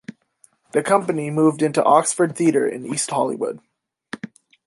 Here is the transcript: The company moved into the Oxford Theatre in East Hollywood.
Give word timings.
The 0.71 0.81
company 0.81 1.29
moved 1.29 1.61
into 1.61 1.81
the 1.81 1.85
Oxford 1.85 2.35
Theatre 2.35 2.67
in 2.67 2.87
East 2.87 3.11
Hollywood. 3.11 3.59